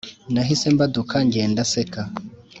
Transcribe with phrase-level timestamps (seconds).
[0.33, 2.01] nahise mbaduka ngenda nseka